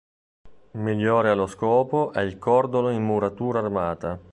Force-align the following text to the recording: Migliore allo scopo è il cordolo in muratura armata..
Migliore 0.79 1.29
allo 1.29 1.45
scopo 1.45 2.11
è 2.11 2.21
il 2.21 2.39
cordolo 2.39 2.89
in 2.89 3.03
muratura 3.03 3.59
armata.. 3.59 4.19